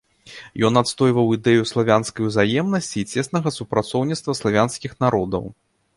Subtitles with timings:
[0.67, 5.45] Ён адстойваў ідэю славянскай узаемнасці і цеснага супрацоўніцтва славянскіх народаў.